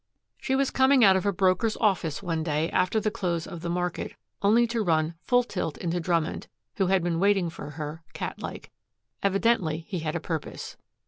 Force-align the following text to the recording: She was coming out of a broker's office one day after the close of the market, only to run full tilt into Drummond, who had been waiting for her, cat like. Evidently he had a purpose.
She 0.39 0.55
was 0.55 0.71
coming 0.71 1.03
out 1.03 1.15
of 1.15 1.27
a 1.27 1.31
broker's 1.31 1.77
office 1.77 2.23
one 2.23 2.41
day 2.41 2.71
after 2.71 2.99
the 2.99 3.11
close 3.11 3.45
of 3.45 3.61
the 3.61 3.69
market, 3.69 4.15
only 4.41 4.65
to 4.65 4.81
run 4.81 5.13
full 5.21 5.43
tilt 5.43 5.77
into 5.77 5.99
Drummond, 5.99 6.47
who 6.77 6.87
had 6.87 7.03
been 7.03 7.19
waiting 7.19 7.51
for 7.51 7.69
her, 7.69 8.01
cat 8.13 8.39
like. 8.41 8.71
Evidently 9.21 9.85
he 9.87 9.99
had 9.99 10.15
a 10.15 10.19
purpose. 10.19 10.75